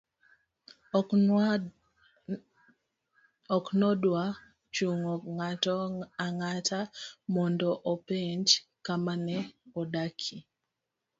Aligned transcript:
ok 3.55 3.67
nodwa 3.79 4.23
chungo 4.75 5.13
ng'ato 5.35 5.75
ang'ata 6.25 6.79
mondo 7.33 7.69
openj 7.93 8.47
kama 8.85 9.13
ne 9.25 9.37
odakie 9.79 10.39